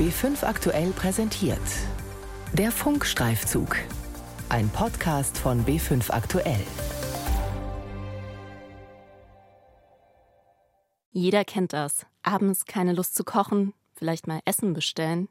B5 0.00 0.44
aktuell 0.44 0.92
präsentiert. 0.92 1.60
Der 2.54 2.72
Funkstreifzug. 2.72 3.76
Ein 4.48 4.70
Podcast 4.70 5.36
von 5.36 5.66
B5 5.66 6.10
aktuell. 6.10 6.64
Jeder 11.10 11.44
kennt 11.44 11.74
das. 11.74 12.06
Abends 12.22 12.64
keine 12.64 12.94
Lust 12.94 13.14
zu 13.14 13.24
kochen, 13.24 13.74
vielleicht 13.92 14.26
mal 14.26 14.40
Essen 14.46 14.72
bestellen. 14.72 15.28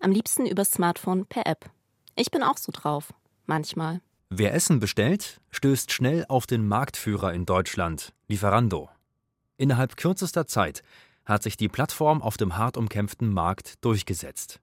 Am 0.00 0.12
liebsten 0.12 0.46
übers 0.46 0.70
Smartphone 0.70 1.26
per 1.26 1.46
App. 1.46 1.68
Ich 2.14 2.30
bin 2.30 2.42
auch 2.42 2.56
so 2.56 2.72
drauf. 2.72 3.12
Manchmal. 3.44 4.00
Wer 4.30 4.54
Essen 4.54 4.80
bestellt, 4.80 5.42
stößt 5.50 5.92
schnell 5.92 6.24
auf 6.30 6.46
den 6.46 6.66
Marktführer 6.66 7.34
in 7.34 7.44
Deutschland, 7.44 8.14
Lieferando. 8.28 8.88
Innerhalb 9.58 9.98
kürzester 9.98 10.46
Zeit 10.46 10.82
hat 11.26 11.42
sich 11.42 11.56
die 11.56 11.68
Plattform 11.68 12.22
auf 12.22 12.36
dem 12.36 12.56
hart 12.56 12.76
umkämpften 12.76 13.32
Markt 13.32 13.84
durchgesetzt. 13.84 14.60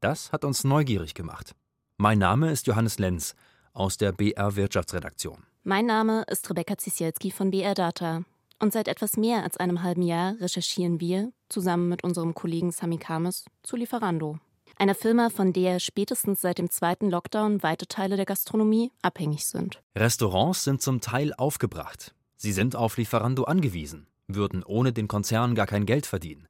Das 0.00 0.32
hat 0.32 0.44
uns 0.44 0.64
neugierig 0.64 1.14
gemacht. 1.14 1.54
Mein 1.96 2.18
Name 2.18 2.50
ist 2.50 2.66
Johannes 2.66 2.98
Lenz 2.98 3.34
aus 3.72 3.96
der 3.96 4.12
BR 4.12 4.56
Wirtschaftsredaktion. 4.56 5.44
Mein 5.62 5.86
Name 5.86 6.24
ist 6.28 6.48
Rebecca 6.50 6.76
Zisielski 6.76 7.30
von 7.30 7.50
BR 7.50 7.74
Data. 7.74 8.24
Und 8.58 8.72
seit 8.72 8.88
etwas 8.88 9.16
mehr 9.16 9.42
als 9.42 9.56
einem 9.56 9.82
halben 9.82 10.02
Jahr 10.02 10.34
recherchieren 10.40 11.00
wir, 11.00 11.32
zusammen 11.48 11.88
mit 11.88 12.04
unserem 12.04 12.34
Kollegen 12.34 12.72
Sami 12.72 12.98
Kames, 12.98 13.44
zu 13.62 13.76
Lieferando. 13.76 14.38
Einer 14.76 14.94
Firma, 14.94 15.28
von 15.30 15.52
der 15.52 15.78
spätestens 15.78 16.40
seit 16.40 16.58
dem 16.58 16.70
zweiten 16.70 17.10
Lockdown 17.10 17.62
weite 17.62 17.86
Teile 17.86 18.16
der 18.16 18.26
Gastronomie 18.26 18.90
abhängig 19.02 19.46
sind. 19.46 19.82
Restaurants 19.96 20.64
sind 20.64 20.82
zum 20.82 21.00
Teil 21.00 21.34
aufgebracht. 21.34 22.14
Sie 22.36 22.52
sind 22.52 22.76
auf 22.76 22.96
Lieferando 22.96 23.44
angewiesen 23.44 24.06
würden 24.34 24.62
ohne 24.62 24.92
den 24.92 25.08
Konzern 25.08 25.54
gar 25.54 25.66
kein 25.66 25.86
Geld 25.86 26.06
verdienen. 26.06 26.48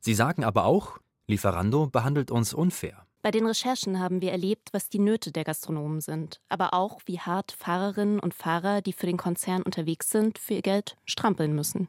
Sie 0.00 0.14
sagen 0.14 0.44
aber 0.44 0.64
auch, 0.64 0.98
Lieferando 1.26 1.86
behandelt 1.86 2.30
uns 2.30 2.52
unfair. 2.52 3.06
Bei 3.22 3.30
den 3.30 3.46
Recherchen 3.46 4.00
haben 4.00 4.22
wir 4.22 4.32
erlebt, 4.32 4.70
was 4.72 4.88
die 4.88 4.98
Nöte 4.98 5.30
der 5.30 5.44
Gastronomen 5.44 6.00
sind, 6.00 6.40
aber 6.48 6.72
auch, 6.72 7.00
wie 7.04 7.20
hart 7.20 7.52
Fahrerinnen 7.52 8.18
und 8.18 8.32
Fahrer, 8.32 8.80
die 8.80 8.94
für 8.94 9.06
den 9.06 9.18
Konzern 9.18 9.62
unterwegs 9.62 10.10
sind, 10.10 10.38
für 10.38 10.54
ihr 10.54 10.62
Geld 10.62 10.96
strampeln 11.04 11.54
müssen. 11.54 11.88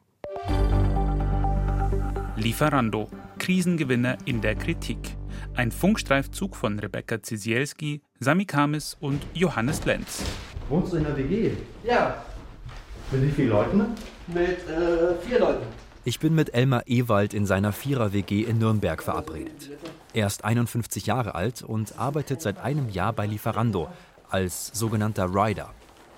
Lieferando, 2.36 3.08
Krisengewinner 3.38 4.18
in 4.26 4.42
der 4.42 4.54
Kritik. 4.54 5.16
Ein 5.54 5.72
Funkstreifzug 5.72 6.54
von 6.54 6.78
Rebecca 6.78 7.22
Zisielski, 7.22 8.02
Sami 8.20 8.44
Kamis 8.44 8.96
und 9.00 9.22
Johannes 9.32 9.84
Lenz. 9.86 10.22
Wohnst 10.68 10.92
du 10.92 10.98
in 10.98 11.04
der 11.04 11.16
WG? 11.16 11.52
Ja. 11.82 12.22
Mit 13.12 13.24
wie 13.24 13.30
vielen 13.30 13.50
Leuten? 13.50 13.84
Mit 14.26 14.66
äh, 14.68 15.14
vier 15.20 15.38
Leuten. 15.38 15.66
Ich 16.02 16.18
bin 16.18 16.34
mit 16.34 16.54
Elmar 16.54 16.84
Ewald 16.86 17.34
in 17.34 17.44
seiner 17.44 17.72
Vierer-WG 17.72 18.42
in 18.44 18.56
Nürnberg 18.56 19.02
verabredet. 19.02 19.70
Er 20.14 20.26
ist 20.26 20.44
51 20.44 21.04
Jahre 21.04 21.34
alt 21.34 21.62
und 21.62 21.98
arbeitet 21.98 22.40
seit 22.40 22.56
einem 22.58 22.88
Jahr 22.88 23.12
bei 23.12 23.26
Lieferando 23.26 23.88
als 24.30 24.68
sogenannter 24.68 25.26
Rider. 25.26 25.74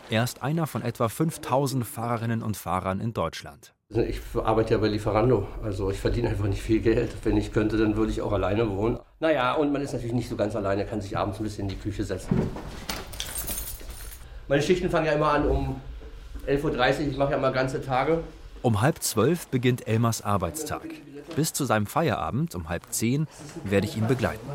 Er 0.08 0.22
ist 0.22 0.44
einer 0.44 0.68
von 0.68 0.82
etwa 0.82 1.08
5000 1.08 1.84
Fahrerinnen 1.84 2.44
und 2.44 2.56
Fahrern 2.56 3.00
in 3.00 3.12
Deutschland. 3.12 3.74
Ich 3.88 4.20
arbeite 4.36 4.74
ja 4.74 4.78
bei 4.78 4.86
Lieferando, 4.86 5.48
also 5.64 5.90
ich 5.90 5.98
verdiene 5.98 6.28
einfach 6.28 6.46
nicht 6.46 6.62
viel 6.62 6.80
Geld. 6.80 7.10
Wenn 7.24 7.36
ich 7.36 7.52
könnte, 7.52 7.76
dann 7.76 7.96
würde 7.96 8.12
ich 8.12 8.22
auch 8.22 8.32
alleine 8.32 8.70
wohnen. 8.70 9.00
Naja, 9.18 9.54
und 9.54 9.72
man 9.72 9.82
ist 9.82 9.94
natürlich 9.94 10.14
nicht 10.14 10.28
so 10.28 10.36
ganz 10.36 10.54
alleine, 10.54 10.86
kann 10.86 11.00
sich 11.00 11.18
abends 11.18 11.40
ein 11.40 11.42
bisschen 11.42 11.68
in 11.68 11.70
die 11.70 11.76
Küche 11.76 12.04
setzen. 12.04 12.40
Meine 14.46 14.62
Schichten 14.62 14.90
fangen 14.90 15.06
ja 15.06 15.12
immer 15.12 15.32
an 15.32 15.48
um 15.48 15.80
11.30 16.46 16.64
Uhr, 16.64 17.08
ich 17.10 17.16
mache 17.16 17.32
ja 17.32 17.38
mal 17.38 17.52
ganze 17.52 17.82
Tage. 17.82 18.22
Um 18.62 18.80
halb 18.80 19.02
zwölf 19.02 19.46
beginnt 19.48 19.86
Elmars 19.86 20.22
Arbeitstag. 20.22 20.82
Bis 21.36 21.52
zu 21.52 21.64
seinem 21.64 21.86
Feierabend 21.86 22.54
um 22.54 22.68
halb 22.68 22.82
zehn 22.90 23.26
werde 23.64 23.86
ich 23.86 23.96
ihn 23.96 24.06
begleiten. 24.06 24.46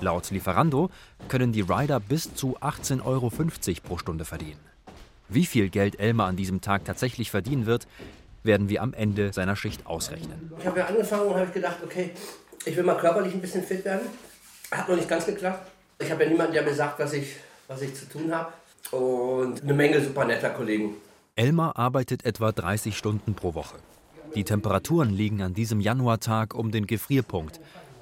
Laut 0.00 0.30
Lieferando 0.30 0.90
können 1.28 1.52
die 1.52 1.62
Rider 1.62 2.00
bis 2.00 2.34
zu 2.34 2.58
18,50 2.58 3.04
Euro 3.04 3.30
pro 3.82 3.98
Stunde 3.98 4.24
verdienen. 4.24 4.60
Wie 5.28 5.46
viel 5.46 5.68
Geld 5.68 6.00
Elmar 6.00 6.26
an 6.26 6.36
diesem 6.36 6.60
Tag 6.60 6.84
tatsächlich 6.84 7.30
verdienen 7.30 7.66
wird, 7.66 7.86
werden 8.42 8.68
wir 8.68 8.82
am 8.82 8.94
Ende 8.94 9.32
seiner 9.32 9.56
Schicht 9.56 9.86
ausrechnen. 9.86 10.52
Ich 10.58 10.66
habe 10.66 10.78
ja 10.78 10.86
angefangen 10.86 11.28
und 11.28 11.36
habe 11.36 11.50
gedacht, 11.50 11.78
okay, 11.84 12.10
ich 12.64 12.76
will 12.76 12.84
mal 12.84 12.96
körperlich 12.96 13.34
ein 13.34 13.40
bisschen 13.40 13.62
fit 13.62 13.84
werden. 13.84 14.06
Hat 14.70 14.88
noch 14.88 14.96
nicht 14.96 15.08
ganz 15.08 15.26
geklappt. 15.26 15.70
Ich 15.98 16.10
habe 16.10 16.24
ja 16.24 16.30
niemanden, 16.30 16.52
der 16.52 16.62
mir 16.62 16.74
sagt, 16.74 16.98
was 16.98 17.12
ich, 17.12 17.36
was 17.66 17.82
ich 17.82 17.94
zu 17.94 18.08
tun 18.08 18.32
habe 18.34 18.52
und 18.92 19.62
eine 19.62 19.74
Menge 19.74 20.02
super 20.02 20.24
netter 20.24 20.50
Kollegen. 20.50 20.96
Elmar 21.36 21.76
arbeitet 21.76 22.24
etwa 22.24 22.52
30 22.52 22.96
Stunden 22.96 23.34
pro 23.34 23.54
Woche. 23.54 23.76
Die 24.34 24.44
Temperaturen 24.44 25.10
liegen 25.10 25.42
an 25.42 25.54
diesem 25.54 25.80
Januartag 25.80 26.54
um 26.54 26.70
den 26.70 26.86
Gefrierpunkt. 26.86 27.60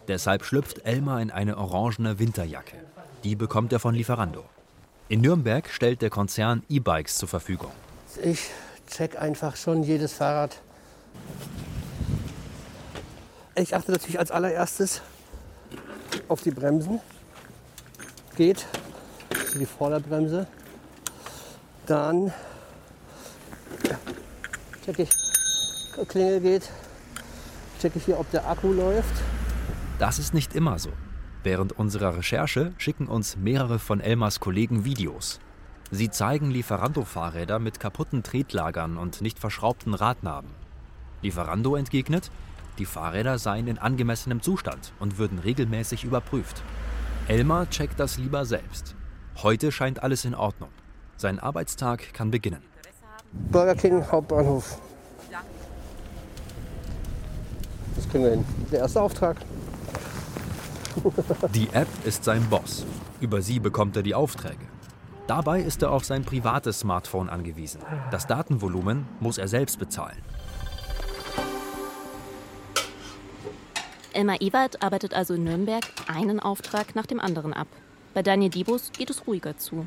Deshalb 0.08 0.44
schlüpft 0.44 0.84
Elmar 0.84 1.20
in 1.20 1.30
eine 1.30 1.56
orangene 1.56 2.18
Winterjacke. 2.18 2.76
Die 3.24 3.36
bekommt 3.36 3.72
er 3.72 3.78
von 3.78 3.94
Lieferando. 3.94 4.44
In 5.08 5.20
Nürnberg 5.20 5.68
stellt 5.68 6.02
der 6.02 6.10
Konzern 6.10 6.62
E-Bikes 6.68 7.16
zur 7.16 7.28
Verfügung. 7.28 7.70
Ich 8.22 8.50
check 8.88 9.20
einfach 9.20 9.56
schon 9.56 9.82
jedes 9.82 10.14
Fahrrad. 10.14 10.60
Ich 13.54 13.74
achte 13.74 13.92
natürlich 13.92 14.18
als 14.18 14.30
allererstes 14.30 15.02
auf 16.28 16.42
die 16.42 16.50
Bremsen. 16.50 17.00
Geht. 18.36 18.66
Die 19.58 19.66
Vorderbremse. 19.66 20.46
Dann 21.86 22.32
checke 24.84 25.02
ich, 25.02 25.10
Klingel 26.08 26.40
geht, 26.40 26.70
checke 27.80 27.98
ich 27.98 28.04
hier, 28.04 28.18
ob 28.18 28.28
der 28.32 28.48
Akku 28.48 28.72
läuft. 28.72 29.14
Das 29.98 30.18
ist 30.18 30.34
nicht 30.34 30.54
immer 30.54 30.78
so. 30.78 30.90
Während 31.44 31.72
unserer 31.72 32.16
Recherche 32.16 32.72
schicken 32.76 33.06
uns 33.06 33.36
mehrere 33.36 33.78
von 33.78 34.00
Elmars 34.00 34.40
Kollegen 34.40 34.84
Videos. 34.84 35.38
Sie 35.92 36.10
zeigen 36.10 36.50
Lieferando-Fahrräder 36.50 37.60
mit 37.60 37.78
kaputten 37.78 38.24
Tretlagern 38.24 38.96
und 38.96 39.20
nicht 39.20 39.38
verschraubten 39.38 39.94
Radnaben. 39.94 40.50
Lieferando 41.22 41.76
entgegnet, 41.76 42.32
die 42.78 42.84
Fahrräder 42.84 43.38
seien 43.38 43.68
in 43.68 43.78
angemessenem 43.78 44.42
Zustand 44.42 44.92
und 44.98 45.18
würden 45.18 45.38
regelmäßig 45.38 46.02
überprüft. 46.02 46.62
Elmar 47.28 47.70
checkt 47.70 48.00
das 48.00 48.18
lieber 48.18 48.44
selbst. 48.44 48.96
Heute 49.42 49.70
scheint 49.70 50.02
alles 50.02 50.24
in 50.24 50.34
Ordnung. 50.34 50.70
Sein 51.16 51.38
Arbeitstag 51.38 52.12
kann 52.12 52.30
beginnen. 52.30 52.62
Burger 53.50 53.74
King 53.74 54.04
Hauptbahnhof. 54.10 54.80
Das 57.96 58.08
kriegen 58.08 58.24
wir 58.24 58.30
hin. 58.32 58.44
Der 58.70 58.80
erste 58.80 59.00
Auftrag. 59.00 59.36
Die 61.54 61.68
App 61.72 61.88
ist 62.04 62.24
sein 62.24 62.44
Boss. 62.48 62.84
Über 63.20 63.40
sie 63.42 63.58
bekommt 63.58 63.96
er 63.96 64.02
die 64.02 64.14
Aufträge. 64.14 64.66
Dabei 65.26 65.60
ist 65.60 65.82
er 65.82 65.90
auf 65.90 66.04
sein 66.04 66.24
privates 66.24 66.80
Smartphone 66.80 67.28
angewiesen. 67.28 67.80
Das 68.10 68.26
Datenvolumen 68.26 69.06
muss 69.20 69.38
er 69.38 69.48
selbst 69.48 69.78
bezahlen. 69.78 70.16
Elmar 74.12 74.40
Ewald 74.40 74.82
arbeitet 74.82 75.14
also 75.14 75.34
in 75.34 75.44
Nürnberg 75.44 75.84
einen 76.06 76.40
Auftrag 76.40 76.94
nach 76.94 77.06
dem 77.06 77.20
anderen 77.20 77.52
ab. 77.52 77.68
Bei 78.14 78.22
Daniel 78.22 78.50
Dibus 78.50 78.92
geht 78.92 79.10
es 79.10 79.26
ruhiger 79.26 79.58
zu. 79.58 79.86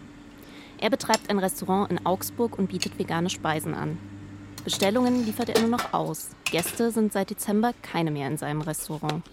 Er 0.82 0.90
betreibt 0.90 1.30
ein 1.30 1.40
Restaurant 1.40 1.92
in 1.92 2.06
Augsburg 2.06 2.58
und 2.58 2.68
bietet 2.68 2.98
vegane 2.98 3.30
Speisen 3.30 3.74
an. 3.74 3.98
Bestellungen 4.64 5.26
liefert 5.26 5.50
er 5.50 5.60
nur 5.60 5.70
noch 5.70 5.94
aus. 5.94 6.30
Gäste 6.50 6.92
sind 6.92 7.12
seit 7.12 7.30
Dezember 7.30 7.74
keine 7.82 8.12
mehr 8.12 8.28
in 8.28 8.38
seinem 8.38 8.62
Restaurant. 8.62 9.24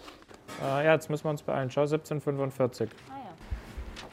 Äh, 0.63 0.85
ja, 0.85 0.93
jetzt 0.95 1.09
müssen 1.09 1.25
wir 1.25 1.31
uns 1.31 1.43
beeilen. 1.43 1.71
Schau, 1.71 1.83
1745. 1.83 2.91
Ah, 3.09 3.13
ja. 3.13 3.31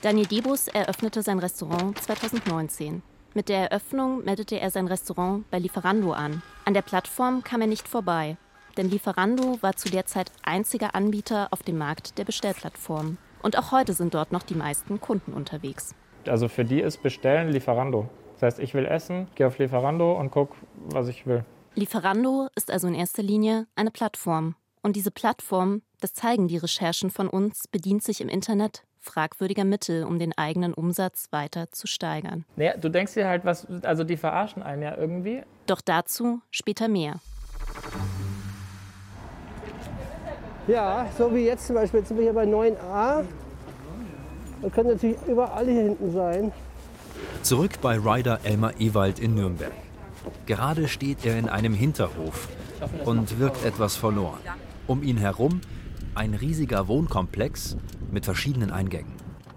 Daniel 0.01 0.27
Debus 0.27 0.67
eröffnete 0.67 1.23
sein 1.23 1.39
Restaurant 1.39 1.97
2019. 1.99 3.01
Mit 3.33 3.49
der 3.49 3.71
Eröffnung 3.71 4.23
meldete 4.23 4.59
er 4.59 4.69
sein 4.69 4.87
Restaurant 4.87 5.49
bei 5.49 5.57
Lieferando 5.57 6.11
an. 6.11 6.43
An 6.65 6.75
der 6.75 6.83
Plattform 6.83 7.43
kam 7.43 7.61
er 7.61 7.67
nicht 7.67 7.87
vorbei, 7.87 8.37
denn 8.77 8.91
Lieferando 8.91 9.57
war 9.61 9.75
zu 9.75 9.89
der 9.89 10.05
Zeit 10.05 10.31
einziger 10.43 10.93
Anbieter 10.93 11.47
auf 11.49 11.63
dem 11.63 11.79
Markt 11.79 12.19
der 12.19 12.25
Bestellplattform. 12.25 13.17
Und 13.41 13.57
auch 13.57 13.71
heute 13.71 13.93
sind 13.93 14.13
dort 14.13 14.31
noch 14.31 14.43
die 14.43 14.55
meisten 14.55 15.01
Kunden 15.01 15.33
unterwegs. 15.33 15.95
Also 16.27 16.47
für 16.47 16.65
die 16.65 16.79
ist 16.79 17.03
Bestellen 17.03 17.49
Lieferando. 17.49 18.09
Das 18.33 18.43
heißt, 18.43 18.59
ich 18.59 18.73
will 18.73 18.85
essen, 18.85 19.27
gehe 19.35 19.47
auf 19.47 19.57
Lieferando 19.57 20.13
und 20.19 20.31
gucke, 20.31 20.55
was 20.89 21.07
ich 21.07 21.25
will. 21.25 21.45
Lieferando 21.75 22.47
ist 22.55 22.71
also 22.71 22.87
in 22.87 22.95
erster 22.95 23.23
Linie 23.23 23.67
eine 23.75 23.91
Plattform. 23.91 24.55
Und 24.81 24.95
diese 24.95 25.11
Plattform, 25.11 25.81
das 26.01 26.13
zeigen 26.13 26.47
die 26.47 26.57
Recherchen 26.57 27.09
von 27.09 27.29
uns, 27.29 27.67
bedient 27.67 28.03
sich 28.03 28.21
im 28.21 28.29
Internet 28.29 28.83
fragwürdiger 28.99 29.65
Mittel, 29.65 30.03
um 30.03 30.17
den 30.17 30.37
eigenen 30.37 30.73
Umsatz 30.73 31.27
weiter 31.31 31.69
zu 31.71 31.87
steigern. 31.87 32.45
Naja, 32.55 32.77
du 32.77 32.89
denkst 32.89 33.13
dir 33.13 33.27
halt, 33.27 33.45
was, 33.45 33.67
also 33.83 34.03
die 34.03 34.17
verarschen 34.17 34.63
einen 34.63 34.81
ja 34.81 34.97
irgendwie. 34.97 35.43
Doch 35.65 35.81
dazu 35.81 36.41
später 36.51 36.87
mehr. 36.87 37.19
Ja, 40.67 41.07
so 41.17 41.33
wie 41.35 41.45
jetzt 41.45 41.67
zum 41.67 41.75
Beispiel, 41.75 41.99
jetzt 41.99 42.07
sind 42.07 42.17
wir 42.17 42.23
hier 42.23 42.33
bei 42.33 42.45
9a. 42.45 43.25
Man 44.63 44.71
kann 44.71 44.87
natürlich 44.87 45.17
überall 45.27 45.65
hier 45.65 45.83
hinten 45.83 46.13
sein. 46.13 46.53
Zurück 47.41 47.81
bei 47.81 47.97
Rider 47.99 48.39
Elmar 48.45 48.71
Ewald 48.79 49.19
in 49.19 49.35
Nürnberg. 49.35 49.73
Gerade 50.45 50.87
steht 50.87 51.25
er 51.25 51.37
in 51.37 51.49
einem 51.49 51.73
Hinterhof 51.73 52.47
und 53.03 53.39
wirkt 53.39 53.65
etwas 53.65 53.97
verloren. 53.97 54.39
Um 54.87 55.03
ihn 55.03 55.17
herum 55.17 55.59
Ein 56.15 56.33
riesiger 56.33 56.87
Wohnkomplex 56.87 57.75
mit 58.09 58.23
verschiedenen 58.23 58.71
Eingängen. 58.71 59.11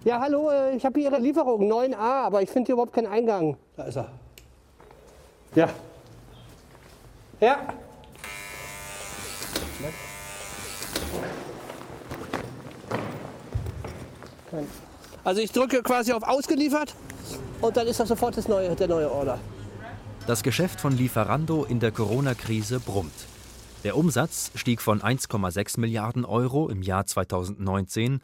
Ja, 0.05 0.20
hallo, 0.20 0.50
äh, 0.50 0.75
ich 0.75 0.85
habe 0.85 0.99
hier 0.99 1.11
Ihre 1.11 1.20
Lieferung, 1.20 1.70
9a, 1.70 1.94
aber 1.99 2.43
ich 2.43 2.50
finde 2.50 2.67
hier 2.67 2.73
überhaupt 2.73 2.94
keinen 2.94 3.08
Eingang. 3.08 3.56
Da 3.76 3.85
ist 3.85 3.97
er. 3.97 4.11
Ja. 5.55 5.69
Ja. 7.41 7.58
Also 15.26 15.40
ich 15.40 15.50
drücke 15.50 15.82
quasi 15.82 16.12
auf 16.12 16.23
ausgeliefert 16.23 16.94
und 17.61 17.76
dann 17.76 17.88
ist 17.88 17.99
das 17.99 18.06
sofort 18.06 18.37
das 18.37 18.46
neue, 18.46 18.76
der 18.76 18.87
neue 18.87 19.11
Order. 19.11 19.40
Das 20.28 20.44
Geschäft 20.44 20.81
von 20.81 20.96
Lieferando 20.96 21.64
in 21.64 21.81
der 21.81 21.90
Corona-Krise 21.90 22.78
brummt. 22.78 23.26
Der 23.82 23.96
Umsatz 23.96 24.52
stieg 24.55 24.81
von 24.81 25.02
1,6 25.02 25.81
Milliarden 25.81 26.25
Euro 26.25 26.69
im 26.69 26.81
Jahr 26.81 27.06
2019 27.06 28.20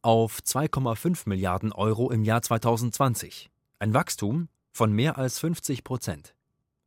auf 0.00 0.38
2,5 0.38 1.28
Milliarden 1.28 1.72
Euro 1.72 2.10
im 2.10 2.24
Jahr 2.24 2.40
2020. 2.40 3.50
Ein 3.78 3.92
Wachstum 3.92 4.48
von 4.72 4.92
mehr 4.92 5.18
als 5.18 5.38
50 5.38 5.84
Prozent. 5.84 6.34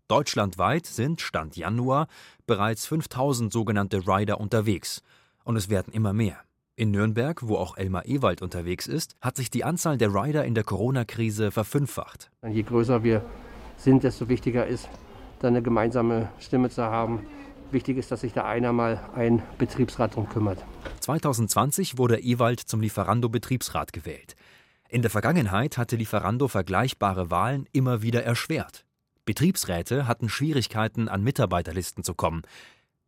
Deutschlandweit 0.08 0.88
sind, 0.88 1.22
Stand 1.22 1.58
Januar, 1.58 2.08
bereits 2.48 2.88
5000 2.88 3.54
sogenannte 3.54 4.08
Rider 4.08 4.40
unterwegs. 4.40 5.04
Und 5.44 5.58
es 5.58 5.70
werden 5.70 5.94
immer 5.94 6.14
mehr. 6.14 6.40
In 6.80 6.92
Nürnberg, 6.92 7.46
wo 7.46 7.58
auch 7.58 7.76
Elmar 7.76 8.06
Ewald 8.06 8.42
unterwegs 8.42 8.88
ist, 8.88 9.18
hat 9.20 9.36
sich 9.36 9.52
die 9.52 9.66
Anzahl 9.66 9.98
der 9.98 10.14
Rider 10.14 10.46
in 10.46 10.56
der 10.56 10.64
Corona-Krise 10.64 11.52
verfünffacht. 11.52 12.32
Je 12.50 12.64
größer 12.64 13.04
wir 13.04 13.22
sind, 13.76 14.06
desto 14.06 14.30
wichtiger 14.30 14.66
ist, 14.66 14.88
da 15.40 15.50
eine 15.50 15.62
gemeinsame 15.62 16.30
Stimme 16.40 16.70
zu 16.70 16.84
haben. 16.84 17.26
Wichtig 17.72 17.98
ist, 17.98 18.14
dass 18.14 18.22
sich 18.22 18.32
da 18.32 18.46
einer 18.46 18.72
mal 18.72 19.02
ein 19.14 19.42
Betriebsrat 19.58 20.16
drum 20.16 20.30
kümmert. 20.30 20.64
2020 21.02 21.98
wurde 21.98 22.18
Ewald 22.18 22.62
zum 22.62 22.80
Lieferando-Betriebsrat 22.80 23.92
gewählt. 23.92 24.38
In 24.88 25.02
der 25.02 25.12
Vergangenheit 25.12 25.78
hatte 25.78 25.98
Lieferando 25.98 26.48
vergleichbare 26.48 27.30
Wahlen 27.30 27.66
immer 27.74 28.04
wieder 28.04 28.24
erschwert. 28.24 28.86
Betriebsräte 29.26 30.08
hatten 30.08 30.30
Schwierigkeiten, 30.30 31.10
an 31.10 31.26
Mitarbeiterlisten 31.26 32.06
zu 32.06 32.14
kommen. 32.14 32.44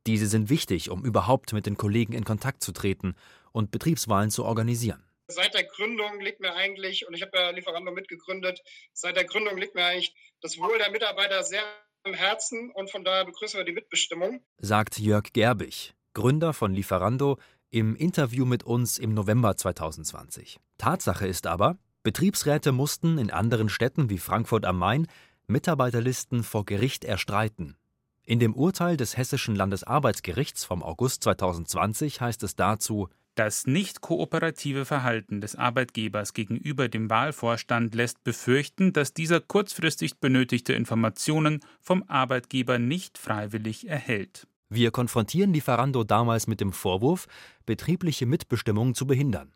Diese 0.08 0.28
sind 0.28 0.50
wichtig, 0.50 0.90
um 0.90 1.06
überhaupt 1.06 1.54
mit 1.54 1.68
den 1.68 1.78
Kollegen 1.78 2.12
in 2.12 2.26
Kontakt 2.26 2.64
zu 2.64 2.74
treten 2.74 3.16
und 3.52 3.72
Betriebswahlen 3.72 4.32
zu 4.32 4.46
organisieren. 4.46 5.04
Seit 5.28 5.54
der 5.54 5.64
Gründung 5.64 6.20
liegt 6.20 6.42
mir 6.42 6.54
eigentlich, 6.54 7.08
und 7.08 7.14
ich 7.14 7.22
habe 7.22 7.38
ja 7.38 7.50
Lieferando 7.52 7.92
mitgegründet, 7.92 8.62
seit 8.94 9.16
der 9.16 9.24
Gründung 9.24 9.58
liegt 9.58 9.76
mir 9.76 9.86
eigentlich 9.86 10.14
das 10.42 10.58
Wohl 10.58 10.78
der 10.78 10.92
Mitarbeiter 10.92 11.44
sehr 11.44 11.64
am 12.04 12.14
Herzen 12.14 12.72
und 12.72 12.90
von 12.90 13.04
daher 13.04 13.26
begrüßen 13.26 13.58
wir 13.58 13.66
die 13.66 13.72
Mitbestimmung. 13.72 14.44
Sagt 14.58 15.00
Jörg 15.00 15.32
Gerbig, 15.34 15.94
Gründer 16.14 16.54
von 16.54 16.74
Lieferando, 16.74 17.38
im 17.70 17.96
Interview 17.96 18.46
mit 18.46 18.64
uns 18.64 18.98
im 18.98 19.14
November 19.14 19.56
2020. 19.56 20.60
Tatsache 20.78 21.26
ist 21.26 21.48
aber, 21.48 21.78
Betriebsräte 22.04 22.72
mussten 22.72 23.18
in 23.18 23.32
anderen 23.32 23.70
Städten 23.70 24.10
wie 24.10 24.18
Frankfurt 24.18 24.66
am 24.66 24.78
Main 24.78 25.08
Mitarbeiterlisten 25.48 26.44
vor 26.44 26.66
Gericht 26.66 27.06
erstreiten. 27.06 27.78
In 28.24 28.40
dem 28.40 28.56
Urteil 28.56 28.98
des 28.98 29.18
Hessischen 29.18 29.56
Landesarbeitsgerichts 29.56 30.66
vom 30.66 30.84
August 30.84 31.24
2020 31.24 32.22
heißt 32.22 32.44
es 32.44 32.56
dazu, 32.56 33.10
das 33.42 33.66
nicht 33.66 34.02
kooperative 34.02 34.86
Verhalten 34.86 35.42
des 35.42 35.56
Arbeitgebers 35.56 36.36
gegenüber 36.36 36.90
dem 36.90 37.10
Wahlvorstand 37.10 37.96
lässt 37.96 38.24
befürchten, 38.24 38.94
dass 38.94 39.16
dieser 39.16 39.40
kurzfristig 39.40 40.20
benötigte 40.20 40.74
Informationen 40.74 41.62
vom 41.80 42.04
Arbeitgeber 42.08 42.78
nicht 42.78 43.18
freiwillig 43.18 43.88
erhält. 43.88 44.46
Wir 44.70 44.92
konfrontieren 44.92 45.54
Lieferando 45.54 46.04
damals 46.04 46.46
mit 46.46 46.62
dem 46.62 46.72
Vorwurf, 46.72 47.26
betriebliche 47.66 48.28
Mitbestimmung 48.28 48.94
zu 48.94 49.08
behindern. 49.08 49.52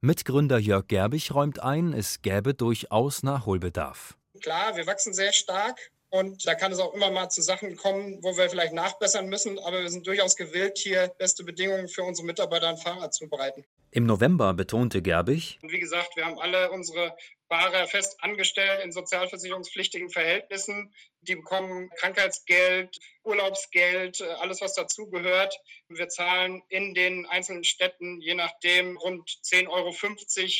Mitgründer 0.00 0.58
Jörg 0.58 0.86
Gerbig 0.88 1.34
räumt 1.34 1.62
ein, 1.62 1.92
es 1.92 2.22
gäbe 2.22 2.54
durchaus 2.54 3.22
Nachholbedarf. 3.22 4.16
Klar, 4.40 4.74
wir 4.74 4.86
wachsen 4.86 5.12
sehr 5.12 5.34
stark 5.34 5.76
und 6.10 6.46
da 6.46 6.54
kann 6.54 6.72
es 6.72 6.78
auch 6.78 6.94
immer 6.94 7.10
mal 7.10 7.28
zu 7.28 7.42
Sachen 7.42 7.76
kommen, 7.76 8.22
wo 8.22 8.36
wir 8.36 8.48
vielleicht 8.48 8.72
nachbessern 8.72 9.28
müssen, 9.28 9.58
aber 9.58 9.82
wir 9.82 9.90
sind 9.90 10.06
durchaus 10.06 10.36
gewillt, 10.36 10.78
hier 10.78 11.08
beste 11.18 11.44
Bedingungen 11.44 11.88
für 11.88 12.02
unsere 12.02 12.26
Mitarbeiter 12.26 12.70
und 12.70 12.82
Fahrer 12.82 13.10
zu 13.10 13.28
bereiten. 13.28 13.64
Im 13.90 14.04
November 14.04 14.52
betonte 14.52 15.00
Gerbig, 15.00 15.58
und 15.62 15.72
wie 15.72 15.80
gesagt, 15.80 16.14
wir 16.16 16.26
haben 16.26 16.38
alle 16.38 16.70
unsere 16.70 17.16
Fahrer 17.48 17.86
fest 17.86 18.18
angestellt 18.20 18.84
in 18.84 18.92
sozialversicherungspflichtigen 18.92 20.10
Verhältnissen. 20.10 20.92
Die 21.22 21.36
bekommen 21.36 21.88
Krankheitsgeld, 21.96 22.98
Urlaubsgeld, 23.24 24.20
alles, 24.20 24.60
was 24.60 24.74
dazugehört. 24.74 25.58
Wir 25.88 26.08
zahlen 26.08 26.62
in 26.68 26.92
den 26.92 27.24
einzelnen 27.24 27.64
Städten 27.64 28.20
je 28.20 28.34
nachdem 28.34 28.98
rund 28.98 29.26
10,50 29.42 29.68
Euro 29.70 29.94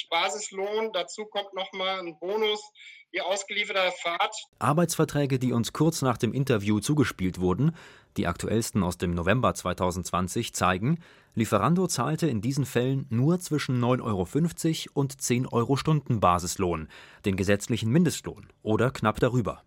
Basislohn. 0.08 0.92
Dazu 0.94 1.26
kommt 1.26 1.52
nochmal 1.52 2.00
ein 2.00 2.18
Bonus 2.18 2.62
je 3.10 3.20
ausgelieferter 3.20 3.92
Fahrt. 3.92 4.34
Arbeitsverträge, 4.58 5.38
die 5.38 5.52
uns 5.52 5.72
kurz 5.72 6.02
nach 6.02 6.18
dem 6.18 6.32
Interview 6.32 6.80
zugespielt 6.80 7.40
wurden, 7.40 7.74
die 8.16 8.26
aktuellsten 8.26 8.82
aus 8.82 8.98
dem 8.98 9.14
November 9.14 9.54
2020, 9.54 10.54
zeigen, 10.54 10.98
Lieferando 11.38 11.86
zahlte 11.86 12.26
in 12.26 12.40
diesen 12.40 12.66
Fällen 12.66 13.06
nur 13.10 13.38
zwischen 13.38 13.80
9,50 13.80 14.88
Euro 14.88 15.00
und 15.00 15.20
10 15.20 15.46
Euro 15.46 15.76
Stundenbasislohn, 15.76 16.88
den 17.24 17.36
gesetzlichen 17.36 17.92
Mindestlohn 17.92 18.48
oder 18.62 18.90
knapp 18.90 19.20
darüber. 19.20 19.62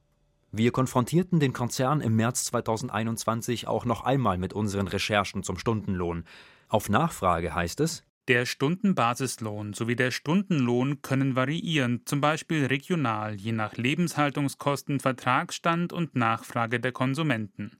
Wir 0.51 0.73
konfrontierten 0.73 1.39
den 1.39 1.53
Konzern 1.53 2.01
im 2.01 2.17
März 2.17 2.43
2021 2.45 3.69
auch 3.69 3.85
noch 3.85 4.03
einmal 4.03 4.37
mit 4.37 4.51
unseren 4.51 4.89
Recherchen 4.89 5.43
zum 5.43 5.57
Stundenlohn. 5.57 6.25
Auf 6.67 6.89
Nachfrage 6.89 7.55
heißt 7.55 7.79
es, 7.79 8.03
der 8.27 8.45
Stundenbasislohn 8.45 9.73
sowie 9.73 9.95
der 9.95 10.11
Stundenlohn 10.11 11.01
können 11.01 11.35
variieren, 11.35 12.01
zum 12.05 12.21
Beispiel 12.21 12.65
regional, 12.67 13.35
je 13.35 13.51
nach 13.51 13.77
Lebenshaltungskosten, 13.77 14.99
Vertragsstand 14.99 15.91
und 15.91 16.15
Nachfrage 16.15 16.79
der 16.79 16.91
Konsumenten. 16.91 17.71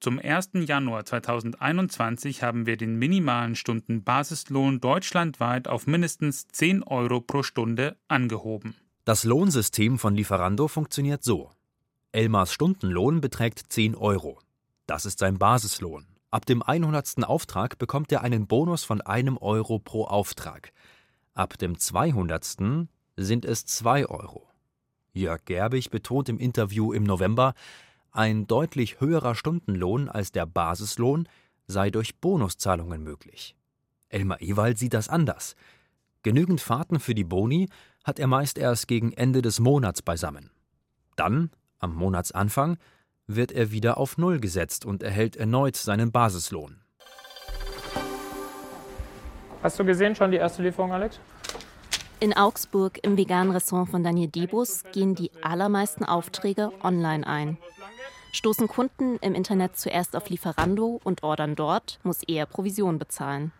Zum 0.00 0.18
1. 0.18 0.50
Januar 0.54 1.04
2021 1.04 2.42
haben 2.42 2.66
wir 2.66 2.76
den 2.76 2.96
minimalen 2.96 3.56
Stundenbasislohn 3.56 4.80
deutschlandweit 4.80 5.66
auf 5.66 5.86
mindestens 5.86 6.46
10 6.48 6.84
Euro 6.84 7.20
pro 7.20 7.42
Stunde 7.42 7.96
angehoben. 8.06 8.74
Das 9.04 9.24
Lohnsystem 9.24 9.98
von 9.98 10.14
Lieferando 10.14 10.68
funktioniert 10.68 11.24
so. 11.24 11.50
Elmars 12.12 12.52
Stundenlohn 12.52 13.20
beträgt 13.20 13.64
10 13.68 13.94
Euro. 13.94 14.38
Das 14.86 15.06
ist 15.06 15.18
sein 15.18 15.38
Basislohn. 15.38 16.06
Ab 16.30 16.44
dem 16.44 16.62
100. 16.62 17.24
Auftrag 17.24 17.78
bekommt 17.78 18.12
er 18.12 18.20
einen 18.22 18.46
Bonus 18.46 18.84
von 18.84 19.00
einem 19.00 19.38
Euro 19.38 19.78
pro 19.78 20.04
Auftrag. 20.04 20.72
Ab 21.32 21.56
dem 21.56 21.78
200. 21.78 22.44
sind 23.16 23.44
es 23.46 23.64
2 23.64 24.06
Euro. 24.06 24.46
Jörg 25.14 25.46
Gerbig 25.46 25.90
betont 25.90 26.28
im 26.28 26.38
Interview 26.38 26.92
im 26.92 27.04
November, 27.04 27.54
ein 28.10 28.46
deutlich 28.46 29.00
höherer 29.00 29.34
Stundenlohn 29.34 30.10
als 30.10 30.30
der 30.30 30.44
Basislohn 30.44 31.28
sei 31.66 31.90
durch 31.90 32.20
Bonuszahlungen 32.20 33.02
möglich. 33.02 33.56
Elmar 34.10 34.42
Ewald 34.42 34.78
sieht 34.78 34.92
das 34.94 35.08
anders. 35.08 35.56
Genügend 36.22 36.60
Fahrten 36.60 37.00
für 37.00 37.14
die 37.14 37.24
Boni 37.24 37.70
hat 38.04 38.18
er 38.18 38.26
meist 38.26 38.58
erst 38.58 38.86
gegen 38.86 39.12
Ende 39.12 39.40
des 39.40 39.60
Monats 39.60 40.02
beisammen. 40.02 40.50
Dann, 41.16 41.50
am 41.78 41.94
Monatsanfang, 41.94 42.76
wird 43.28 43.52
er 43.52 43.70
wieder 43.70 43.98
auf 43.98 44.18
Null 44.18 44.40
gesetzt 44.40 44.84
und 44.84 45.02
erhält 45.02 45.36
erneut 45.36 45.76
seinen 45.76 46.10
Basislohn. 46.10 46.80
Hast 49.62 49.78
du 49.78 49.84
gesehen 49.84 50.14
schon 50.14 50.30
die 50.30 50.38
erste 50.38 50.62
Lieferung, 50.62 50.92
Alex? 50.92 51.20
In 52.20 52.32
Augsburg 52.36 52.98
im 53.02 53.16
veganen 53.16 53.52
Restaurant 53.52 53.90
von 53.90 54.02
Daniel 54.02 54.28
Debus 54.28 54.82
gehen 54.92 55.14
die 55.14 55.30
allermeisten 55.42 56.04
Aufträge 56.04 56.72
online 56.82 57.26
ein. 57.26 57.58
Stoßen 58.32 58.66
Kunden 58.66 59.18
im 59.20 59.34
Internet 59.34 59.76
zuerst 59.76 60.16
auf 60.16 60.28
Lieferando 60.28 61.00
und 61.04 61.22
ordern 61.22 61.54
dort, 61.54 62.00
muss 62.02 62.22
er 62.26 62.46
Provision 62.46 62.98
bezahlen. 62.98 63.52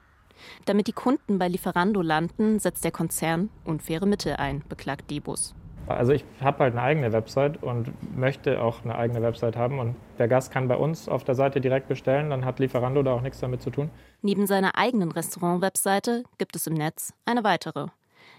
Damit 0.67 0.87
die 0.87 0.93
Kunden 0.93 1.39
bei 1.39 1.49
Lieferando 1.49 2.03
landen, 2.03 2.59
setzt 2.59 2.85
der 2.85 2.93
Konzern 2.93 3.51
unfaire 3.65 4.07
Mittel 4.07 4.35
ein, 4.37 4.63
beklagt 4.69 5.11
Debus. 5.11 5.55
Also 5.89 6.13
ich 6.13 6.25
habe 6.41 6.59
halt 6.65 6.75
eine 6.75 6.83
eigene 6.83 7.13
Website 7.13 7.63
und 7.63 7.93
möchte 8.17 8.61
auch 8.61 8.85
eine 8.85 8.97
eigene 8.97 9.23
Website 9.23 9.57
haben. 9.57 9.79
Und 9.79 9.97
der 10.19 10.29
Gast 10.29 10.53
kann 10.53 10.69
bei 10.69 10.77
uns 10.77 11.09
auf 11.09 11.25
der 11.25 11.35
Seite 11.35 11.61
direkt 11.61 11.89
bestellen, 11.89 12.31
dann 12.31 12.45
hat 12.45 12.59
Lieferando 12.59 13.03
da 13.03 13.13
auch 13.13 13.23
nichts 13.23 13.41
damit 13.41 13.63
zu 13.63 13.71
tun. 13.71 13.91
Neben 14.23 14.47
seiner 14.47 14.77
eigenen 14.77 15.13
Restaurant-Webseite 15.13 16.25
gibt 16.39 16.57
es 16.57 16.67
im 16.67 16.75
Netz 16.75 17.13
eine 17.25 17.45
weitere. 17.45 17.87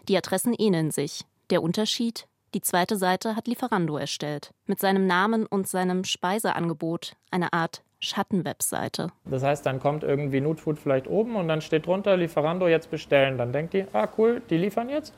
Die 0.08 0.18
Adressen 0.18 0.54
ähneln 0.58 0.92
sich. 0.92 1.26
Der 1.50 1.64
Unterschied? 1.64 2.28
Die 2.54 2.62
zweite 2.62 2.96
Seite 2.96 3.36
hat 3.36 3.48
Lieferando 3.48 3.98
erstellt. 3.98 4.52
Mit 4.66 4.80
seinem 4.80 5.06
Namen 5.06 5.46
und 5.46 5.68
seinem 5.68 6.04
Speiseangebot 6.04 7.14
eine 7.32 7.54
Art 7.54 7.84
Schattenwebseite. 8.00 9.12
Das 9.26 9.44
heißt, 9.44 9.66
dann 9.66 9.80
kommt 9.80 10.04
irgendwie 10.04 10.42
Nutfood 10.42 10.80
vielleicht 10.80 11.08
oben 11.08 11.36
und 11.36 11.48
dann 11.48 11.62
steht 11.62 11.86
drunter 11.86 12.18
Lieferando 12.18 12.68
jetzt 12.68 12.90
bestellen. 12.90 13.38
Dann 13.38 13.52
denkt 13.52 13.74
die, 13.74 13.86
ah 13.94 14.08
cool, 14.18 14.42
die 14.50 14.58
liefern 14.58 14.90
jetzt, 14.90 15.14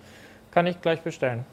kann 0.52 0.68
ich 0.68 0.82
gleich 0.82 1.02
bestellen. 1.02 1.46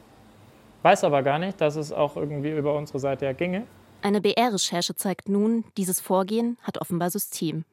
Weiß 0.81 1.03
aber 1.03 1.23
gar 1.23 1.39
nicht, 1.39 1.59
dass 1.59 1.75
es 1.75 1.91
auch 1.91 2.15
irgendwie 2.15 2.51
über 2.51 2.75
unsere 2.75 2.99
Seite 2.99 3.25
ja 3.25 3.33
ginge. 3.33 3.65
Eine 4.01 4.21
BR-Recherche 4.21 4.95
zeigt 4.95 5.27
nun, 5.27 5.65
dieses 5.75 5.99
Vorgehen 5.99 6.57
hat 6.61 6.79
offenbar 6.79 7.09
System. 7.09 7.65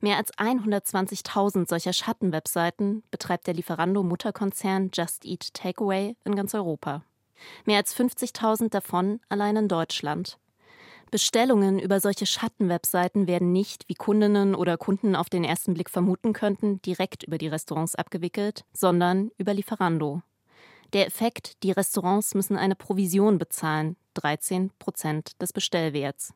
Mehr 0.00 0.16
als 0.16 0.32
120.000 0.32 1.68
solcher 1.68 1.92
Schattenwebseiten 1.92 3.02
betreibt 3.10 3.46
der 3.46 3.54
Lieferando-Mutterkonzern 3.54 4.90
Just 4.94 5.26
Eat 5.26 5.52
Takeaway 5.52 6.16
in 6.24 6.34
ganz 6.34 6.54
Europa. 6.54 7.02
Mehr 7.66 7.76
als 7.76 7.94
50.000 7.94 8.70
davon 8.70 9.20
allein 9.28 9.56
in 9.56 9.68
Deutschland. 9.68 10.38
Bestellungen 11.10 11.78
über 11.78 12.00
solche 12.00 12.26
Schattenwebseiten 12.26 13.26
werden 13.26 13.52
nicht, 13.52 13.88
wie 13.88 13.94
Kundinnen 13.94 14.54
oder 14.54 14.76
Kunden 14.76 15.16
auf 15.16 15.30
den 15.30 15.44
ersten 15.44 15.74
Blick 15.74 15.88
vermuten 15.88 16.32
könnten, 16.32 16.82
direkt 16.82 17.24
über 17.24 17.38
die 17.38 17.48
Restaurants 17.48 17.94
abgewickelt, 17.94 18.64
sondern 18.72 19.30
über 19.38 19.54
Lieferando. 19.54 20.22
Der 20.94 21.06
Effekt, 21.06 21.62
die 21.62 21.70
Restaurants 21.70 22.34
müssen 22.34 22.56
eine 22.56 22.74
Provision 22.74 23.38
bezahlen, 23.38 23.96
13 24.14 24.70
Prozent 24.78 25.40
des 25.40 25.52
Bestellwerts. 25.52 26.32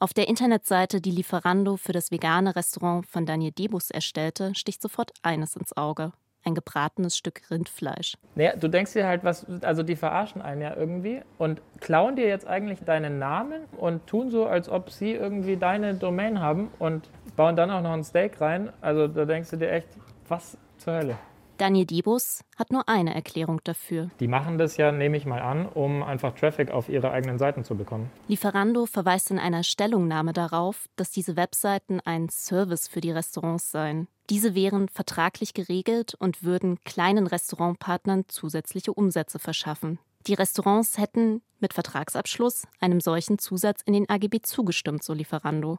Auf 0.00 0.12
der 0.12 0.28
Internetseite, 0.28 1.00
die 1.00 1.10
Lieferando 1.10 1.76
für 1.76 1.92
das 1.92 2.10
vegane 2.10 2.56
Restaurant 2.56 3.06
von 3.06 3.26
Daniel 3.26 3.52
Debus 3.52 3.90
erstellte, 3.90 4.54
sticht 4.54 4.82
sofort 4.82 5.12
eines 5.22 5.56
ins 5.56 5.76
Auge 5.76 6.12
ein 6.44 6.54
gebratenes 6.54 7.16
Stück 7.16 7.42
Rindfleisch. 7.50 8.16
Naja, 8.34 8.56
du 8.56 8.68
denkst 8.68 8.92
dir 8.92 9.06
halt, 9.06 9.24
was, 9.24 9.46
also 9.62 9.82
die 9.82 9.96
verarschen 9.96 10.40
einen 10.40 10.62
ja 10.62 10.74
irgendwie 10.76 11.20
und 11.36 11.60
klauen 11.80 12.16
dir 12.16 12.26
jetzt 12.26 12.46
eigentlich 12.46 12.80
deinen 12.80 13.18
Namen 13.18 13.64
und 13.76 14.06
tun 14.06 14.30
so, 14.30 14.46
als 14.46 14.68
ob 14.68 14.90
sie 14.90 15.12
irgendwie 15.12 15.56
deine 15.56 15.94
Domain 15.94 16.40
haben 16.40 16.70
und 16.78 17.08
bauen 17.36 17.56
dann 17.56 17.70
auch 17.70 17.82
noch 17.82 17.92
ein 17.92 18.04
Steak 18.04 18.40
rein. 18.40 18.72
Also 18.80 19.08
da 19.08 19.24
denkst 19.24 19.50
du 19.50 19.56
dir 19.56 19.70
echt, 19.70 19.88
was 20.28 20.56
zur 20.78 20.94
Hölle. 20.94 21.18
Daniel 21.58 21.86
Dibus 21.86 22.44
hat 22.56 22.70
nur 22.70 22.88
eine 22.88 23.14
Erklärung 23.14 23.60
dafür. 23.64 24.10
Die 24.20 24.28
machen 24.28 24.58
das 24.58 24.76
ja, 24.76 24.92
nehme 24.92 25.16
ich 25.16 25.26
mal 25.26 25.42
an, 25.42 25.66
um 25.66 26.04
einfach 26.04 26.34
Traffic 26.34 26.70
auf 26.70 26.88
ihre 26.88 27.10
eigenen 27.10 27.38
Seiten 27.38 27.64
zu 27.64 27.74
bekommen. 27.74 28.10
Lieferando 28.28 28.86
verweist 28.86 29.32
in 29.32 29.40
einer 29.40 29.64
Stellungnahme 29.64 30.32
darauf, 30.32 30.88
dass 30.94 31.10
diese 31.10 31.36
Webseiten 31.36 32.00
ein 32.00 32.28
Service 32.28 32.86
für 32.86 33.00
die 33.00 33.10
Restaurants 33.10 33.72
seien. 33.72 34.06
Diese 34.30 34.54
wären 34.54 34.88
vertraglich 34.88 35.52
geregelt 35.52 36.14
und 36.14 36.44
würden 36.44 36.78
kleinen 36.84 37.26
Restaurantpartnern 37.26 38.24
zusätzliche 38.28 38.92
Umsätze 38.92 39.40
verschaffen. 39.40 39.98
Die 40.28 40.34
Restaurants 40.34 40.96
hätten 40.98 41.42
mit 41.58 41.74
Vertragsabschluss 41.74 42.68
einem 42.78 43.00
solchen 43.00 43.38
Zusatz 43.38 43.82
in 43.84 43.94
den 43.94 44.08
AGB 44.08 44.42
zugestimmt, 44.42 45.02
so 45.02 45.12
Lieferando. 45.12 45.78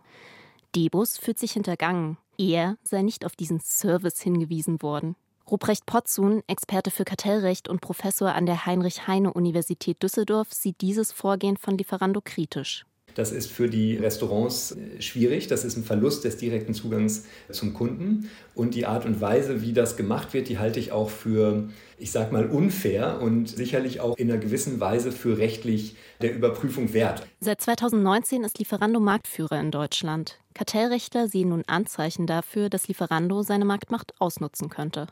Debus 0.75 1.17
fühlt 1.17 1.39
sich 1.39 1.53
hintergangen. 1.53 2.17
Er 2.38 2.77
sei 2.83 3.01
nicht 3.01 3.25
auf 3.25 3.36
diesen 3.36 3.59
Service 3.59 4.21
hingewiesen 4.21 4.81
worden. 4.81 5.15
Ruprecht 5.51 5.86
Potzun, 5.88 6.44
Experte 6.48 6.91
für 6.91 7.06
Kartellrecht 7.06 7.70
und 7.70 7.82
Professor 7.82 8.36
an 8.36 8.46
der 8.46 8.68
Heinrich-Heine-Universität 8.68 10.01
Düsseldorf, 10.03 10.53
sieht 10.53 10.82
dieses 10.82 11.12
Vorgehen 11.12 11.58
von 11.58 11.77
Lieferando 11.77 12.22
kritisch. 12.24 12.86
Das 13.15 13.32
ist 13.32 13.51
für 13.51 13.68
die 13.68 13.98
Restaurants 13.98 14.74
äh, 14.74 15.01
schwierig. 15.01 15.48
Das 15.48 15.65
ist 15.65 15.75
ein 15.75 15.84
Verlust 15.84 16.24
des 16.24 16.38
direkten 16.38 16.74
Zugangs 16.74 17.25
zum 17.50 17.74
Kunden. 17.74 18.29
Und 18.53 18.75
die 18.75 18.86
Art 18.86 19.06
und 19.06 19.20
Weise, 19.20 19.62
wie 19.62 19.74
das 19.74 19.98
gemacht 19.98 20.34
wird, 20.34 20.50
die 20.50 20.60
halte 20.60 20.79
ich 20.79 20.91
auch 20.91 21.10
für, 21.10 21.68
ich 21.98 22.12
sag 22.12 22.32
mal, 22.32 22.46
unfair 22.46 23.20
und 23.22 23.50
sicherlich 23.50 24.00
auch 24.00 24.15
in 24.18 24.32
einer 24.32 24.39
gewissen 24.39 24.79
Weise 24.79 25.12
für 25.12 25.38
rechtlich 25.38 25.96
der 26.22 26.34
Überprüfung 26.34 26.94
wert. 26.94 27.25
Seit 27.39 27.60
2019 27.60 28.44
ist 28.44 28.60
Lieferando 28.60 29.00
Marktführer 29.00 29.60
in 29.60 29.72
Deutschland. 29.72 30.39
Kartellrechtler 30.53 31.27
sehen 31.27 31.50
nun 31.50 31.63
Anzeichen 31.68 32.27
dafür, 32.27 32.70
dass 32.70 32.88
Lieferando 32.88 33.41
seine 33.41 33.65
Marktmacht 33.65 34.13
ausnutzen 34.20 34.70
könnte. 34.70 35.08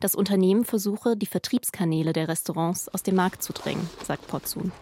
Das 0.00 0.14
Unternehmen 0.14 0.64
versuche, 0.64 1.16
die 1.16 1.26
Vertriebskanäle 1.26 2.12
der 2.12 2.28
Restaurants 2.28 2.88
aus 2.88 3.02
dem 3.02 3.16
Markt 3.16 3.42
zu 3.42 3.52
drängen, 3.52 3.88
sagt 4.04 4.26
Potzun. 4.28 4.72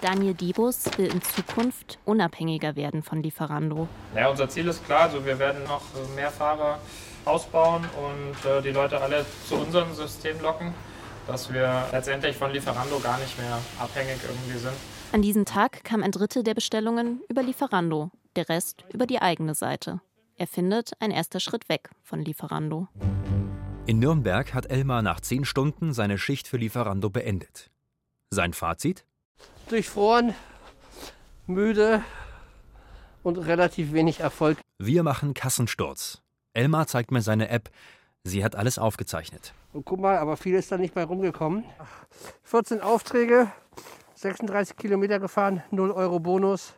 Daniel 0.00 0.34
Dibus 0.34 0.86
will 0.96 1.10
in 1.10 1.22
Zukunft 1.22 1.98
unabhängiger 2.04 2.76
werden 2.76 3.02
von 3.02 3.22
Lieferando. 3.22 3.88
Ja, 4.14 4.28
unser 4.28 4.48
Ziel 4.48 4.68
ist 4.68 4.84
klar, 4.84 5.02
also 5.02 5.24
wir 5.24 5.38
werden 5.38 5.64
noch 5.64 5.82
mehr 6.14 6.30
Fahrer 6.30 6.78
ausbauen 7.24 7.84
und 7.84 8.50
äh, 8.50 8.62
die 8.62 8.70
Leute 8.70 9.00
alle 9.00 9.26
zu 9.48 9.56
unserem 9.56 9.92
System 9.94 10.40
locken, 10.40 10.72
dass 11.26 11.52
wir 11.52 11.86
letztendlich 11.92 12.36
von 12.36 12.52
Lieferando 12.52 12.98
gar 13.00 13.18
nicht 13.18 13.38
mehr 13.38 13.58
abhängig 13.78 14.18
irgendwie 14.26 14.58
sind. 14.58 14.74
An 15.12 15.22
diesem 15.22 15.44
Tag 15.44 15.84
kam 15.84 16.02
ein 16.02 16.12
Drittel 16.12 16.42
der 16.42 16.54
Bestellungen 16.54 17.20
über 17.28 17.42
Lieferando, 17.42 18.10
der 18.36 18.48
Rest 18.48 18.84
über 18.92 19.06
die 19.06 19.20
eigene 19.20 19.54
Seite. 19.54 20.00
Er 20.40 20.46
findet 20.46 20.92
ein 21.00 21.10
erster 21.10 21.40
Schritt 21.40 21.68
weg 21.68 21.90
von 22.04 22.20
Lieferando. 22.20 22.86
In 23.86 23.98
Nürnberg 23.98 24.54
hat 24.54 24.66
Elmar 24.66 25.02
nach 25.02 25.18
zehn 25.18 25.44
Stunden 25.44 25.92
seine 25.92 26.16
Schicht 26.16 26.46
für 26.46 26.58
Lieferando 26.58 27.10
beendet. 27.10 27.72
Sein 28.30 28.52
Fazit? 28.52 29.04
Durchfroren, 29.68 30.34
müde 31.48 32.04
und 33.24 33.36
relativ 33.36 33.92
wenig 33.92 34.20
Erfolg. 34.20 34.58
Wir 34.78 35.02
machen 35.02 35.34
Kassensturz. 35.34 36.22
Elmar 36.52 36.86
zeigt 36.86 37.10
mir 37.10 37.22
seine 37.22 37.48
App. 37.48 37.68
Sie 38.22 38.44
hat 38.44 38.54
alles 38.54 38.78
aufgezeichnet. 38.78 39.54
Und 39.72 39.86
guck 39.86 39.98
mal, 39.98 40.18
aber 40.18 40.36
viel 40.36 40.54
ist 40.54 40.70
da 40.70 40.78
nicht 40.78 40.94
mehr 40.94 41.06
rumgekommen. 41.06 41.64
14 42.44 42.80
Aufträge, 42.80 43.50
36 44.14 44.76
Kilometer 44.76 45.18
gefahren, 45.18 45.64
0 45.72 45.90
Euro 45.90 46.20
Bonus. 46.20 46.74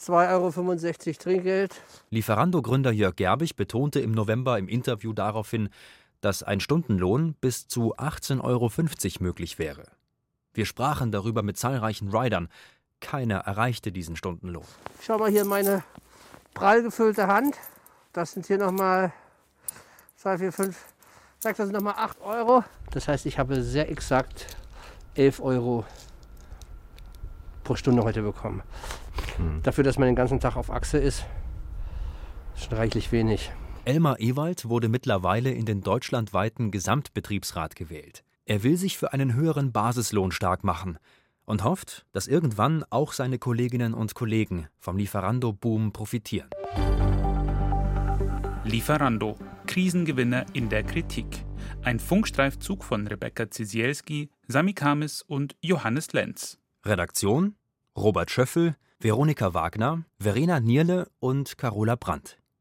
2,65 0.00 1.06
Euro 1.08 1.18
Trinkgeld. 1.18 1.80
Lieferando-Gründer 2.10 2.92
Jörg 2.92 3.16
Gerbig 3.16 3.56
betonte 3.56 4.00
im 4.00 4.12
November 4.12 4.58
im 4.58 4.68
Interview 4.68 5.12
daraufhin, 5.12 5.68
dass 6.20 6.42
ein 6.42 6.60
Stundenlohn 6.60 7.34
bis 7.40 7.68
zu 7.68 7.96
18,50 7.96 8.42
Euro 8.42 8.70
möglich 9.20 9.58
wäre. 9.58 9.84
Wir 10.52 10.66
sprachen 10.66 11.12
darüber 11.12 11.42
mit 11.42 11.58
zahlreichen 11.58 12.14
Riders. 12.14 12.48
Keiner 13.00 13.38
erreichte 13.38 13.92
diesen 13.92 14.16
Stundenlohn. 14.16 14.64
Schau 15.02 15.18
mal 15.18 15.30
hier 15.30 15.44
meine 15.44 15.82
prall 16.54 16.82
gefüllte 16.82 17.26
Hand. 17.26 17.56
Das 18.12 18.32
sind 18.32 18.46
hier 18.46 18.58
nochmal 18.58 19.12
2, 20.16 20.38
4, 20.38 20.52
5, 20.52 20.84
sag 21.40 21.56
das 21.56 21.66
sind 21.66 21.74
nochmal 21.74 21.94
8 21.98 22.20
Euro. 22.22 22.64
Das 22.92 23.08
heißt, 23.08 23.26
ich 23.26 23.38
habe 23.38 23.62
sehr 23.62 23.90
exakt 23.90 24.56
11 25.16 25.40
Euro 25.40 25.84
pro 27.64 27.74
Stunde 27.74 28.04
heute 28.04 28.22
bekommen. 28.22 28.62
Mhm. 29.38 29.62
Dafür, 29.62 29.84
dass 29.84 29.98
man 29.98 30.06
den 30.06 30.16
ganzen 30.16 30.40
Tag 30.40 30.56
auf 30.56 30.70
Achse 30.70 30.98
ist, 30.98 31.26
ist 32.54 32.64
schon 32.64 32.76
reichlich 32.76 33.12
wenig. 33.12 33.50
Elmar 33.84 34.18
Ewald 34.20 34.68
wurde 34.68 34.88
mittlerweile 34.88 35.50
in 35.50 35.66
den 35.66 35.82
deutschlandweiten 35.82 36.70
Gesamtbetriebsrat 36.70 37.76
gewählt. 37.76 38.24
Er 38.46 38.62
will 38.62 38.76
sich 38.76 38.96
für 38.96 39.12
einen 39.12 39.34
höheren 39.34 39.72
Basislohn 39.72 40.32
stark 40.32 40.64
machen 40.64 40.98
und 41.44 41.64
hofft, 41.64 42.06
dass 42.12 42.26
irgendwann 42.26 42.84
auch 42.90 43.12
seine 43.12 43.38
Kolleginnen 43.38 43.94
und 43.94 44.14
Kollegen 44.14 44.68
vom 44.78 44.96
Lieferando-Boom 44.96 45.92
profitieren. 45.92 46.48
Lieferando, 48.64 49.36
Krisengewinner 49.66 50.46
in 50.54 50.70
der 50.70 50.82
Kritik. 50.82 51.26
Ein 51.82 51.98
Funkstreifzug 51.98 52.82
von 52.82 53.06
Rebecca 53.06 53.50
Zisielski, 53.50 54.30
Sami 54.48 54.72
Kamis 54.72 55.20
und 55.20 55.54
Johannes 55.60 56.12
Lenz. 56.14 56.58
Redaktion 56.84 57.56
Robert 57.96 58.30
Schöffel, 58.30 58.76
Veronika 59.04 59.52
Wagner, 59.52 60.06
Verena 60.18 60.60
Nierle 60.60 61.10
und 61.20 61.58
Carola 61.58 61.94
Brandt. 61.94 62.38